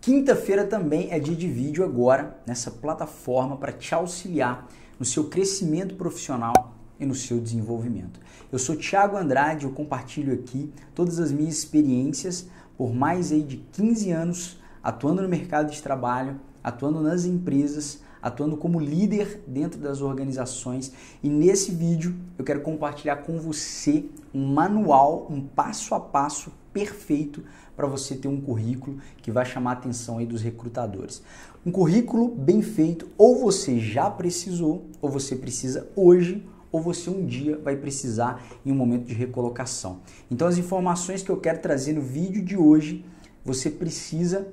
[0.00, 4.66] Quinta-feira também é dia de vídeo agora nessa plataforma para te auxiliar
[4.98, 8.18] no seu crescimento profissional e no seu desenvolvimento.
[8.50, 13.58] Eu sou Thiago Andrade, eu compartilho aqui todas as minhas experiências por mais aí de
[13.58, 20.00] 15 anos atuando no mercado de trabalho, atuando nas empresas, atuando como líder dentro das
[20.00, 20.92] organizações.
[21.22, 27.42] E nesse vídeo eu quero compartilhar com você um manual, um passo a passo perfeito
[27.76, 31.22] para você ter um currículo que vai chamar a atenção aí dos recrutadores.
[31.64, 37.26] Um currículo bem feito, ou você já precisou, ou você precisa hoje, ou você um
[37.26, 40.00] dia vai precisar em um momento de recolocação.
[40.30, 43.04] Então as informações que eu quero trazer no vídeo de hoje,
[43.44, 44.46] você precisa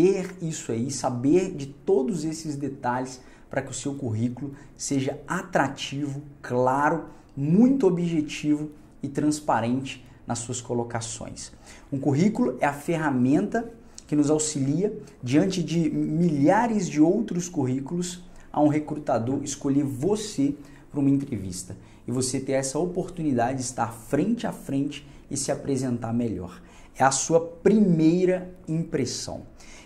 [0.00, 6.22] ter isso aí, saber de todos esses detalhes para que o seu currículo seja atrativo,
[6.40, 7.04] claro,
[7.36, 8.70] muito objetivo
[9.02, 11.52] e transparente nas suas colocações.
[11.92, 13.70] Um currículo é a ferramenta
[14.06, 20.54] que nos auxilia diante de milhares de outros currículos a um recrutador escolher você
[20.90, 21.76] para uma entrevista
[22.08, 26.58] e você ter essa oportunidade de estar frente a frente e se apresentar melhor.
[26.98, 29.42] É a sua primeira impressão.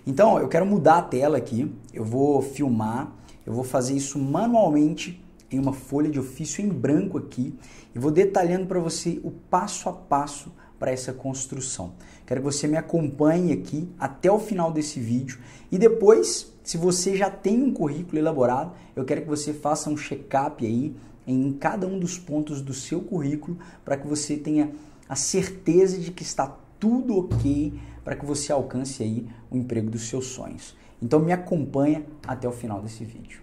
[0.06, 3.12] Então, eu quero mudar a tela aqui, eu vou filmar,
[3.46, 7.54] eu vou fazer isso manualmente em uma folha de ofício em branco aqui
[7.94, 11.94] e vou detalhando para você o passo a passo para essa construção.
[12.26, 15.38] Quero que você me acompanhe aqui até o final desse vídeo
[15.70, 19.96] e depois, se você já tem um currículo elaborado, eu quero que você faça um
[19.96, 20.94] check-up aí
[21.26, 24.72] em cada um dos pontos do seu currículo para que você tenha
[25.08, 27.72] a certeza de que está tudo ok
[28.04, 30.76] para que você alcance aí o emprego dos seus sonhos.
[31.00, 33.40] Então me acompanha até o final desse vídeo.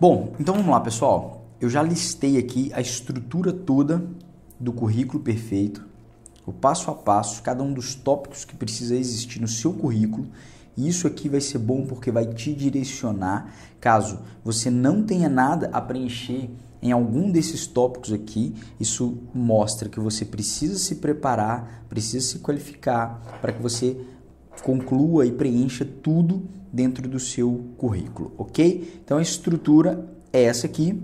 [0.00, 1.44] Bom, então vamos lá, pessoal.
[1.60, 4.02] Eu já listei aqui a estrutura toda
[4.58, 5.86] do currículo perfeito,
[6.46, 10.26] o passo a passo, cada um dos tópicos que precisa existir no seu currículo.
[10.78, 15.80] Isso aqui vai ser bom porque vai te direcionar caso você não tenha nada a
[15.80, 16.48] preencher
[16.80, 23.20] em algum desses tópicos aqui, isso mostra que você precisa se preparar, precisa se qualificar
[23.40, 23.96] para que você
[24.62, 29.00] conclua e preencha tudo dentro do seu currículo, ok?
[29.04, 31.02] Então a estrutura é essa aqui.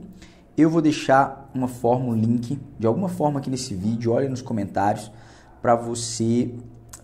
[0.57, 4.43] Eu vou deixar uma forma, um link de alguma forma aqui nesse vídeo, olha nos
[4.43, 5.11] comentários,
[5.61, 6.55] para você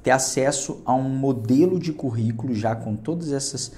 [0.02, 3.72] ter acesso a um modelo de currículo já com todas essas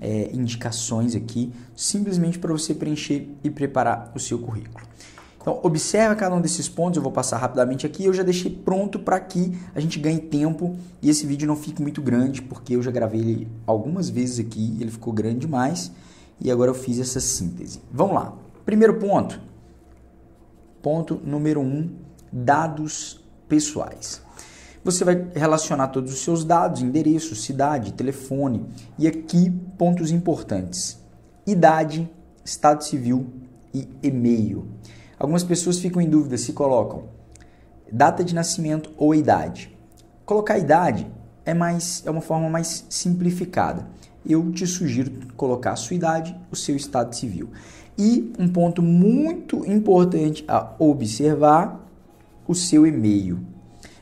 [0.00, 4.86] é, indicações aqui, simplesmente para você preencher e preparar o seu currículo.
[5.40, 8.04] Então, observa cada um desses pontos, eu vou passar rapidamente aqui.
[8.04, 11.80] Eu já deixei pronto para que a gente ganhe tempo e esse vídeo não fique
[11.80, 15.90] muito grande, porque eu já gravei ele algumas vezes aqui, ele ficou grande demais
[16.40, 17.80] e agora eu fiz essa síntese.
[17.90, 18.34] Vamos lá.
[18.66, 19.40] Primeiro ponto.
[20.82, 21.90] Ponto número um,
[22.30, 24.20] dados pessoais.
[24.84, 28.66] Você vai relacionar todos os seus dados, endereço, cidade, telefone
[28.98, 30.98] e aqui pontos importantes:
[31.46, 32.08] idade,
[32.44, 33.26] estado civil
[33.74, 34.66] e e-mail.
[35.18, 37.04] Algumas pessoas ficam em dúvida se colocam
[37.90, 39.74] data de nascimento ou idade.
[40.24, 41.10] Colocar idade
[41.44, 43.88] é mais é uma forma mais simplificada.
[44.26, 47.50] Eu te sugiro colocar a sua idade, o seu estado civil.
[47.96, 51.84] E um ponto muito importante a observar,
[52.46, 53.40] o seu e-mail.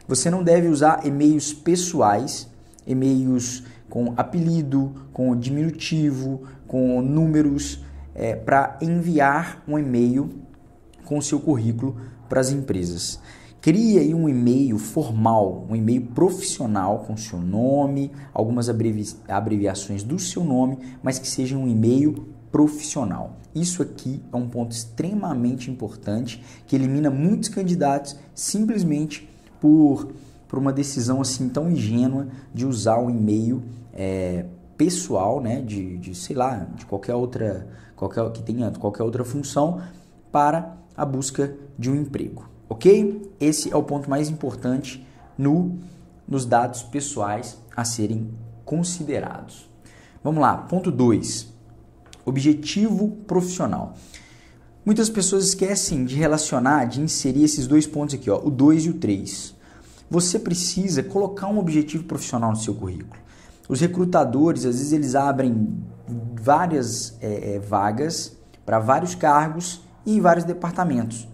[0.09, 2.49] Você não deve usar e-mails pessoais,
[2.87, 7.81] e-mails com apelido, com diminutivo, com números,
[8.15, 10.31] é, para enviar um e-mail
[11.05, 11.97] com seu currículo
[12.29, 13.21] para as empresas.
[13.61, 20.45] Crie um e-mail formal, um e-mail profissional com seu nome, algumas abrevi abreviações do seu
[20.45, 23.39] nome, mas que seja um e-mail profissional.
[23.53, 29.29] Isso aqui é um ponto extremamente importante que elimina muitos candidatos simplesmente
[29.67, 30.13] por,
[30.47, 34.45] por uma decisão assim tão ingênua de usar o e-mail é,
[34.77, 37.67] pessoal, né, de, de sei lá, de qualquer outra,
[37.97, 39.81] qualquer que tenha qualquer outra função
[40.31, 43.29] para a busca de um emprego, ok?
[43.41, 45.05] Esse é o ponto mais importante
[45.37, 45.77] no
[46.29, 48.31] nos dados pessoais a serem
[48.65, 49.69] considerados.
[50.23, 51.53] Vamos lá, ponto 2.
[52.25, 53.95] Objetivo profissional.
[54.85, 58.91] Muitas pessoas esquecem de relacionar, de inserir esses dois pontos aqui, ó, o 2 e
[58.91, 59.56] o 3.
[60.11, 63.21] Você precisa colocar um objetivo profissional no seu currículo.
[63.69, 65.83] Os recrutadores, às vezes, eles abrem
[66.41, 71.27] várias é, é, vagas para vários cargos e em vários departamentos.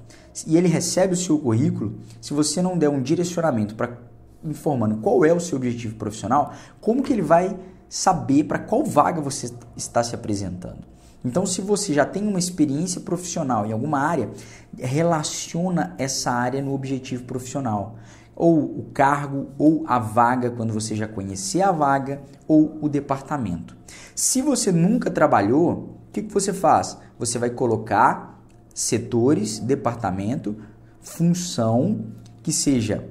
[0.46, 3.98] E ele recebe o seu currículo, se você não der um direcionamento para
[4.42, 7.56] informando qual é o seu objetivo profissional, como que ele vai
[7.88, 10.92] saber para qual vaga você está se apresentando?
[11.24, 14.30] Então, se você já tem uma experiência profissional em alguma área,
[14.76, 17.96] relaciona essa área no objetivo profissional.
[18.34, 23.76] Ou o cargo ou a vaga quando você já conhecer a vaga ou o departamento.
[24.14, 26.99] Se você nunca trabalhou, o que, que você faz?
[27.19, 28.43] Você vai colocar
[28.75, 30.56] setores, departamento,
[31.00, 32.06] função
[32.43, 33.08] que seja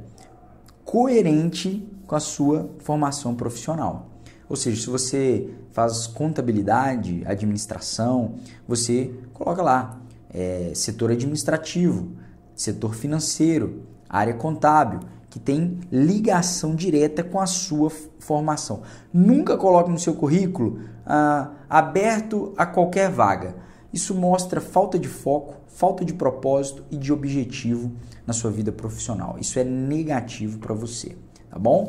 [0.83, 4.09] coerente com a sua formação profissional.
[4.49, 8.35] Ou seja, se você faz contabilidade, administração,
[8.67, 12.11] você coloca lá é, setor administrativo,
[12.53, 13.83] setor financeiro,
[14.19, 14.99] área contábil,
[15.29, 18.81] que tem ligação direta com a sua formação.
[19.13, 23.55] Nunca coloque no seu currículo ah, aberto a qualquer vaga.
[23.93, 27.91] Isso mostra falta de foco, falta de propósito e de objetivo
[28.27, 29.37] na sua vida profissional.
[29.39, 31.15] Isso é negativo para você,
[31.49, 31.87] tá bom?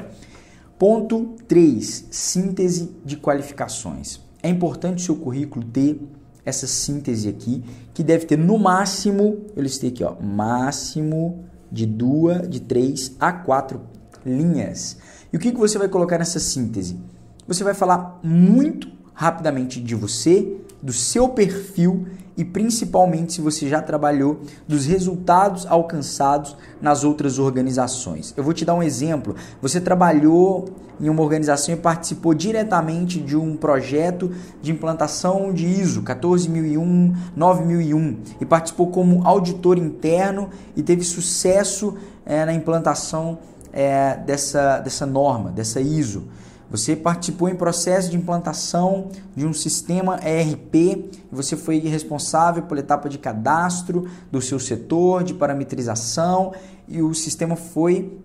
[0.79, 4.21] Ponto 3, síntese de qualificações.
[4.43, 6.01] É importante o seu currículo ter
[6.45, 7.63] essa síntese aqui,
[7.95, 13.33] que deve ter no máximo, eu listei aqui, ó, máximo de duas, de três a
[13.33, 13.81] quatro
[14.25, 14.99] linhas.
[15.33, 17.01] E o que, que você vai colocar nessa síntese?
[17.49, 22.07] Você vai falar muito rapidamente de você, do seu perfil
[22.37, 28.33] e principalmente se você já trabalhou dos resultados alcançados nas outras organizações.
[28.37, 29.35] Eu vou te dar um exemplo.
[29.61, 30.71] Você trabalhou
[31.01, 34.31] em uma organização e participou diretamente de um projeto
[34.61, 42.45] de implantação de ISO 14001, 9001 e participou como auditor interno e teve sucesso é,
[42.45, 43.39] na implantação
[43.73, 46.25] é, dessa, dessa norma, dessa ISO.
[46.73, 53.11] Você participou em processo de implantação de um sistema ERP, você foi responsável pela etapa
[53.11, 56.55] de cadastro do seu setor, de parametrização,
[56.89, 58.19] e o sistema foi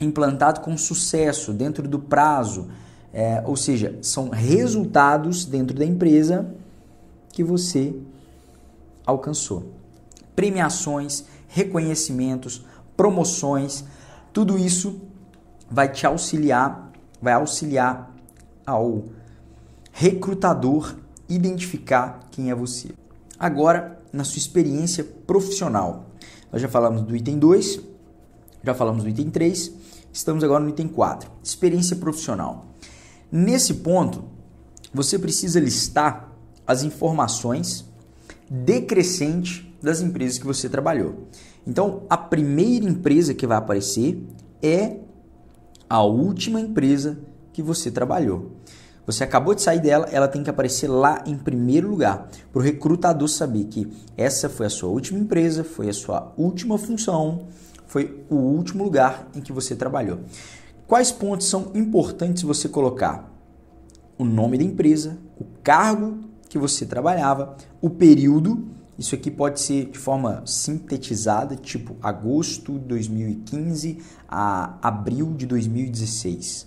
[0.00, 2.68] implantado com sucesso, dentro do prazo.
[3.12, 6.54] É, ou seja, são resultados dentro da empresa
[7.32, 7.96] que você
[9.04, 9.72] alcançou.
[10.36, 12.64] Premiações, reconhecimentos,
[12.96, 13.82] promoções,
[14.32, 15.00] tudo isso
[15.68, 16.87] vai te auxiliar
[17.20, 18.14] vai auxiliar
[18.66, 19.04] ao
[19.92, 20.96] recrutador
[21.28, 22.90] identificar quem é você.
[23.38, 26.06] Agora, na sua experiência profissional.
[26.50, 27.80] Nós já falamos do item 2,
[28.64, 29.72] já falamos do item 3,
[30.12, 32.66] estamos agora no item 4, experiência profissional.
[33.30, 34.24] Nesse ponto,
[34.92, 36.32] você precisa listar
[36.66, 37.84] as informações
[38.50, 41.28] decrescente das empresas que você trabalhou.
[41.66, 44.22] Então, a primeira empresa que vai aparecer
[44.62, 44.96] é
[45.88, 47.18] a última empresa
[47.52, 48.52] que você trabalhou.
[49.06, 52.62] Você acabou de sair dela, ela tem que aparecer lá em primeiro lugar, para o
[52.62, 57.46] recrutador saber que essa foi a sua última empresa, foi a sua última função,
[57.86, 60.20] foi o último lugar em que você trabalhou.
[60.86, 63.32] Quais pontos são importantes você colocar?
[64.18, 66.18] O nome da empresa, o cargo
[66.48, 68.68] que você trabalhava, o período
[68.98, 73.98] isso aqui pode ser de forma sintetizada, tipo agosto de 2015
[74.28, 76.66] a abril de 2016.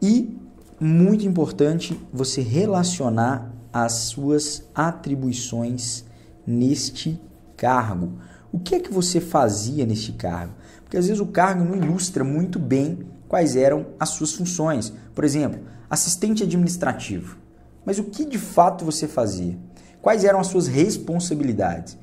[0.00, 0.38] E
[0.78, 6.04] muito importante você relacionar as suas atribuições
[6.46, 7.20] neste
[7.56, 8.12] cargo.
[8.52, 10.52] O que é que você fazia neste cargo?
[10.84, 14.92] Porque às vezes o cargo não ilustra muito bem quais eram as suas funções.
[15.12, 15.60] Por exemplo,
[15.90, 17.38] assistente administrativo.
[17.84, 19.58] Mas o que de fato você fazia?
[20.04, 21.96] Quais eram as suas responsabilidades?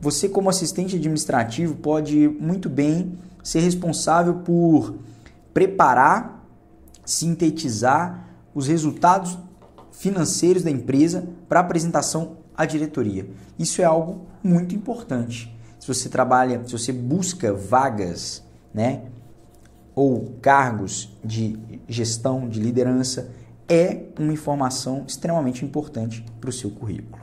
[0.00, 4.94] Você, como assistente administrativo, pode muito bem ser responsável por
[5.52, 6.42] preparar,
[7.04, 9.36] sintetizar os resultados
[9.92, 13.28] financeiros da empresa para apresentação à diretoria.
[13.58, 15.54] Isso é algo muito importante.
[15.78, 19.02] Se você trabalha, se você busca vagas, né,
[19.94, 23.30] ou cargos de gestão, de liderança,
[23.68, 27.22] é uma informação extremamente importante para o seu currículo.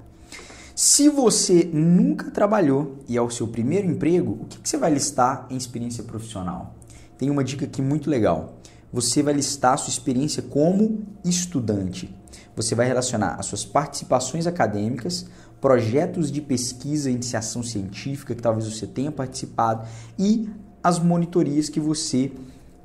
[0.76, 4.94] Se você nunca trabalhou e é o seu primeiro emprego, o que, que você vai
[4.94, 6.76] listar em experiência profissional?
[7.18, 8.58] Tem uma dica aqui muito legal.
[8.92, 12.14] Você vai listar a sua experiência como estudante.
[12.56, 15.26] Você vai relacionar as suas participações acadêmicas,
[15.60, 19.88] projetos de pesquisa e iniciação científica que talvez você tenha participado
[20.20, 20.50] e
[20.84, 22.32] as monitorias que você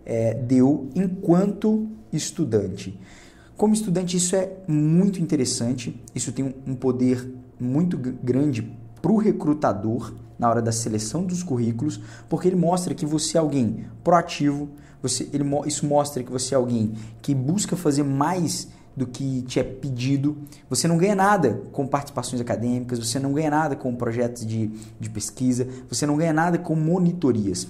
[0.06, 2.98] é, deu enquanto estudante.
[3.60, 8.62] Como estudante, isso é muito interessante, isso tem um poder muito grande
[9.02, 13.40] para o recrutador na hora da seleção dos currículos, porque ele mostra que você é
[13.40, 14.70] alguém proativo,
[15.02, 19.60] você, ele, isso mostra que você é alguém que busca fazer mais do que te
[19.60, 20.38] é pedido.
[20.70, 25.10] Você não ganha nada com participações acadêmicas, você não ganha nada com projetos de, de
[25.10, 27.68] pesquisa, você não ganha nada com monitorias,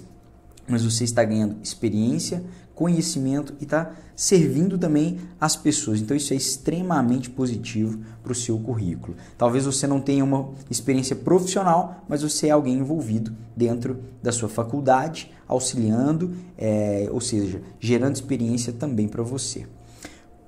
[0.68, 2.44] mas você está ganhando experiência,
[2.80, 6.00] conhecimento e está servindo também as pessoas.
[6.00, 9.18] Então isso é extremamente positivo para o seu currículo.
[9.36, 14.48] Talvez você não tenha uma experiência profissional, mas você é alguém envolvido dentro da sua
[14.48, 19.66] faculdade, auxiliando, é, ou seja, gerando experiência também para você.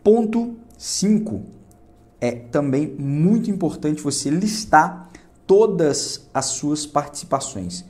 [0.03, 1.43] Ponto 5
[2.19, 5.11] é também muito importante você listar
[5.47, 7.85] todas as suas participações.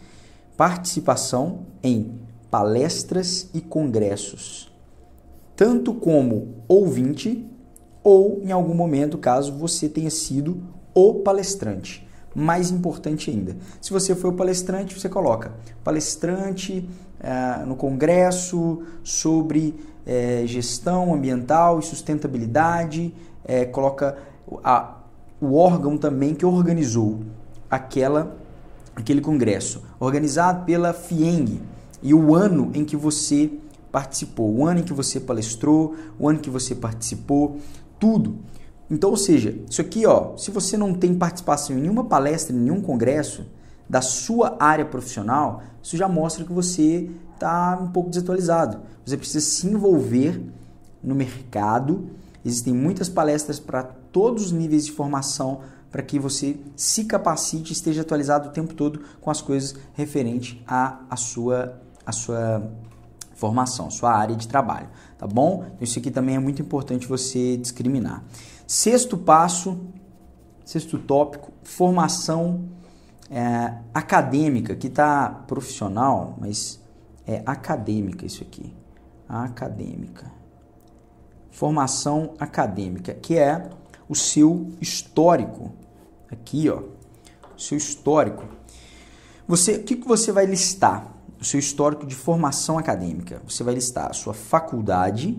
[0.57, 2.22] Participação em
[2.53, 4.71] palestras e congressos,
[5.57, 7.49] tanto como ouvinte
[8.05, 10.63] ou em algum momento, caso você tenha sido
[10.95, 12.07] o palestrante.
[12.35, 16.87] Mais importante ainda, se você foi o palestrante, você coloca palestrante
[17.21, 23.15] eh, no congresso sobre eh, gestão ambiental e sustentabilidade,
[23.47, 24.19] eh, coloca
[24.63, 24.99] a,
[25.41, 27.21] o órgão também que organizou
[27.71, 28.37] aquela,
[28.95, 31.63] aquele congresso, organizado pela FIENG,
[32.03, 33.51] e o ano em que você
[33.91, 37.59] participou, o ano em que você palestrou, o ano que você participou,
[38.01, 38.37] tudo.
[38.91, 42.59] Então, ou seja, isso aqui, ó, se você não tem participação em nenhuma palestra, em
[42.59, 43.47] nenhum congresso
[43.89, 48.81] da sua área profissional, isso já mostra que você está um pouco desatualizado.
[49.05, 50.43] Você precisa se envolver
[51.03, 52.09] no mercado.
[52.45, 57.73] Existem muitas palestras para todos os níveis de formação para que você se capacite e
[57.75, 62.71] esteja atualizado o tempo todo com as coisas referentes à, à sua a sua
[63.35, 65.65] formação, sua área de trabalho, tá bom?
[65.67, 68.23] Então, isso aqui também é muito importante você discriminar.
[68.67, 69.81] Sexto passo,
[70.65, 72.69] sexto tópico, formação
[73.31, 76.81] é, acadêmica, que está profissional, mas
[77.27, 78.73] é acadêmica isso aqui,
[79.29, 80.31] acadêmica.
[81.51, 83.71] Formação acadêmica, que é
[84.09, 85.73] o seu histórico,
[86.31, 86.83] aqui ó,
[87.57, 88.45] seu histórico.
[89.47, 91.13] Você, o que, que você vai listar?
[91.43, 93.43] O seu histórico de formação acadêmica.
[93.49, 95.37] Você vai listar a sua faculdade,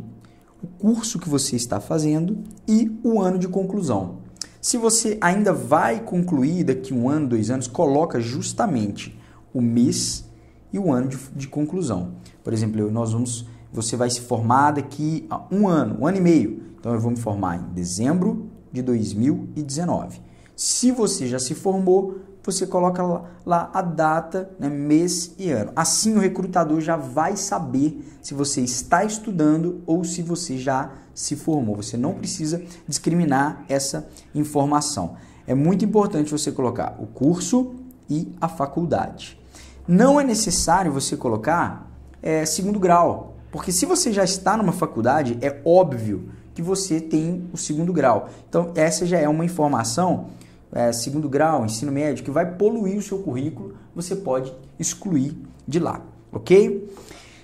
[0.61, 4.17] o curso que você está fazendo e o ano de conclusão.
[4.61, 9.17] Se você ainda vai concluir daqui um ano, dois anos, coloca justamente
[9.53, 10.25] o mês
[10.73, 12.15] e o ano de, de conclusão.
[12.43, 16.21] Por exemplo, nós vamos, você vai se formar daqui a um ano, um ano e
[16.21, 16.63] meio.
[16.77, 20.19] Então eu vou me formar em dezembro de 2019.
[20.53, 23.01] Se você já se formou, você coloca
[23.45, 25.71] lá, a data, né, mês e ano.
[25.75, 31.35] Assim o recrutador já vai saber se você está estudando ou se você já se
[31.35, 31.75] formou.
[31.77, 35.15] Você não precisa discriminar essa informação.
[35.47, 37.75] É muito importante você colocar o curso
[38.09, 39.39] e a faculdade.
[39.87, 41.89] Não é necessário você colocar
[42.21, 47.47] é, segundo grau, porque se você já está numa faculdade, é óbvio que você tem
[47.51, 48.29] o segundo grau.
[48.47, 50.27] Então, essa já é uma informação
[50.73, 55.37] é, segundo grau, ensino médio, que vai poluir o seu currículo, você pode excluir
[55.67, 56.01] de lá,
[56.31, 56.91] ok?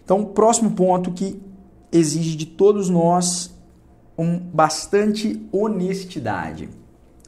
[0.04, 1.40] Então, próximo ponto que
[1.92, 3.54] exige de todos nós
[4.18, 6.70] um bastante honestidade.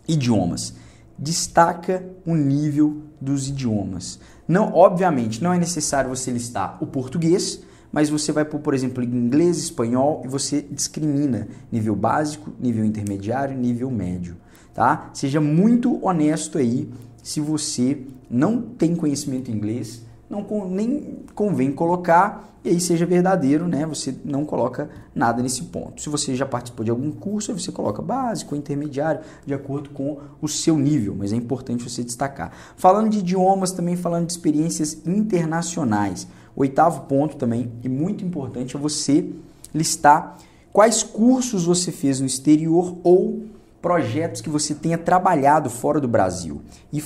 [0.08, 0.74] Idiomas.
[1.18, 4.20] Destaca o nível dos idiomas.
[4.48, 9.04] Não, obviamente, não é necessário você listar o português, mas você vai pôr, por exemplo,
[9.04, 14.36] inglês, espanhol e você discrimina nível básico, nível intermediário, nível médio
[14.74, 15.10] tá?
[15.14, 16.90] Seja muito honesto aí
[17.22, 23.68] se você não tem conhecimento em inglês, não nem convém colocar e aí seja verdadeiro,
[23.68, 23.86] né?
[23.88, 26.00] Você não coloca nada nesse ponto.
[26.00, 30.48] Se você já participou de algum curso, você coloca básico, intermediário, de acordo com o
[30.48, 32.52] seu nível, mas é importante você destacar.
[32.76, 36.28] Falando de idiomas, também falando de experiências internacionais.
[36.56, 39.32] Oitavo ponto também, e muito importante, é você
[39.74, 40.38] listar
[40.72, 43.44] quais cursos você fez no exterior ou
[43.82, 46.62] projetos que você tenha trabalhado fora do Brasil.
[46.92, 47.04] E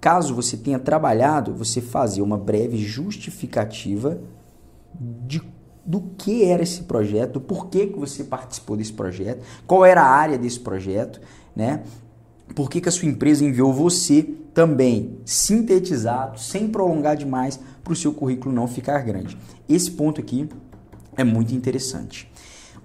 [0.00, 4.20] caso você tenha trabalhado, você fazer uma breve justificativa
[5.26, 5.42] de
[5.84, 10.06] do que era esse projeto, do porquê que você participou desse projeto, qual era a
[10.06, 11.18] área desse projeto,
[11.56, 11.82] né?
[12.54, 14.22] Por que, que a sua empresa enviou você
[14.52, 19.38] também sintetizado, sem prolongar demais, para o seu currículo não ficar grande.
[19.66, 20.46] Esse ponto aqui
[21.16, 22.30] é muito interessante.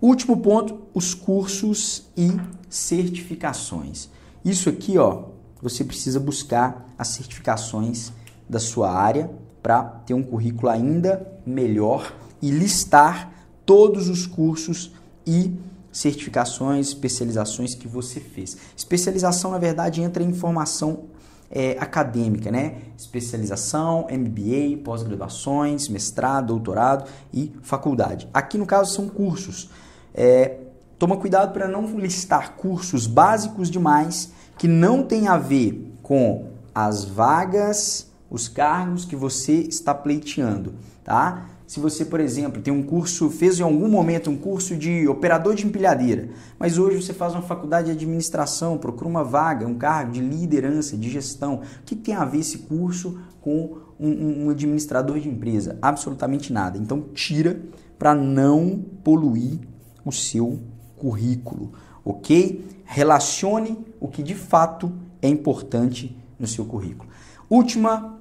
[0.04, 2.30] Último ponto, os cursos e
[2.70, 4.10] certificações.
[4.44, 5.28] Isso aqui, ó,
[5.62, 8.12] você precisa buscar as certificações
[8.50, 9.32] da sua área
[9.62, 13.32] para ter um currículo ainda melhor e listar
[13.66, 14.92] todos os cursos
[15.26, 15.58] e
[15.90, 18.58] certificações, especializações que você fez.
[18.76, 21.06] Especialização, na verdade, entra em formação
[21.50, 22.82] é, acadêmica, né?
[22.98, 28.28] Especialização, MBA, pós-graduações, mestrado, doutorado e faculdade.
[28.34, 29.70] Aqui, no caso, são cursos.
[30.14, 30.58] É,
[31.00, 37.04] toma cuidado para não listar cursos básicos demais que não tem a ver com as
[37.04, 41.50] vagas, os cargos que você está pleiteando, tá?
[41.74, 45.56] se você, por exemplo, tem um curso, fez em algum momento um curso de operador
[45.56, 46.30] de empilhadeira,
[46.60, 50.96] mas hoje você faz uma faculdade de administração, procura uma vaga, um cargo de liderança,
[50.96, 51.56] de gestão.
[51.56, 55.78] O que tem a ver esse curso com um, um administrador de empresa?
[55.82, 56.78] Absolutamente nada.
[56.78, 57.60] Então tira
[57.98, 59.60] para não poluir
[60.06, 60.60] o seu
[60.98, 62.66] currículo, ok?
[62.86, 64.92] Relacione o que de fato
[65.22, 67.10] é importante no seu currículo.
[67.50, 68.20] Última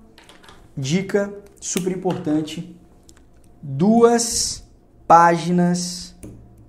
[0.77, 2.77] dica super importante:
[3.62, 4.65] duas
[5.07, 6.15] páginas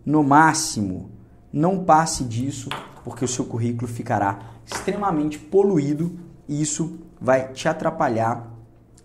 [0.05, 1.12] no máximo.
[1.51, 2.70] Não passe disso,
[3.03, 6.17] porque o seu currículo ficará extremamente poluído
[6.48, 8.51] e isso vai te atrapalhar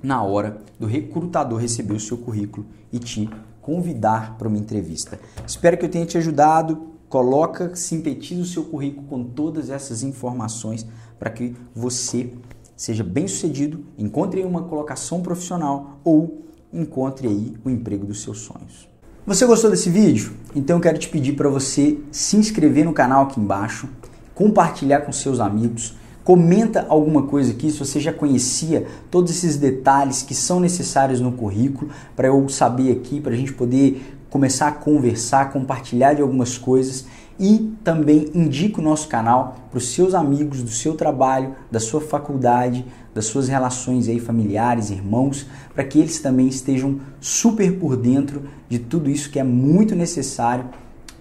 [0.02, 3.28] na hora do recrutador receber o seu currículo e te
[3.68, 5.20] convidar para uma entrevista.
[5.46, 6.88] Espero que eu tenha te ajudado.
[7.06, 10.86] Coloca, sintetiza o seu currículo com todas essas informações
[11.18, 12.32] para que você
[12.74, 18.88] seja bem sucedido, encontre uma colocação profissional ou encontre aí o emprego dos seus sonhos.
[19.26, 20.32] Você gostou desse vídeo?
[20.56, 23.86] Então eu quero te pedir para você se inscrever no canal aqui embaixo,
[24.34, 25.94] compartilhar com seus amigos,
[26.28, 31.32] comenta alguma coisa aqui se você já conhecia todos esses detalhes que são necessários no
[31.32, 36.58] currículo para eu saber aqui, para a gente poder começar a conversar, compartilhar de algumas
[36.58, 37.06] coisas.
[37.40, 42.02] E também indique o nosso canal para os seus amigos do seu trabalho, da sua
[42.02, 48.42] faculdade, das suas relações aí familiares, irmãos, para que eles também estejam super por dentro
[48.68, 50.66] de tudo isso que é muito necessário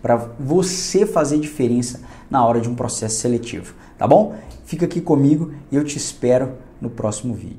[0.01, 4.35] para você fazer diferença na hora de um processo seletivo, tá bom?
[4.65, 7.55] Fica aqui comigo e eu te espero no próximo vídeo.